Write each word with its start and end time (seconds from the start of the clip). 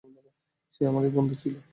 সে 0.75 0.81
আমার 0.87 1.03
বন্ধু 1.15 1.35
ছিল। 1.35 1.55